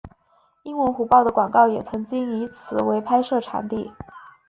[0.63, 3.91] 英文虎报的广告也曾经以此为拍摄场地。